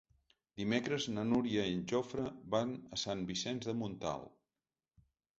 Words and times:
Dimecres 0.59 1.03
na 1.17 1.25
Núria 1.33 1.65
i 1.71 1.75
en 1.79 1.83
Jofre 1.91 2.25
van 2.55 2.71
a 2.97 2.99
Sant 3.01 3.21
Vicenç 3.27 3.67
de 3.69 3.75
Montalt. 3.83 4.33